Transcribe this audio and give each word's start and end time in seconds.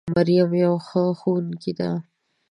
مريم 0.15 0.49
يوه 0.63 0.79
ښه 0.87 1.03
ښوونکې 1.19 1.71
ده 1.79 1.89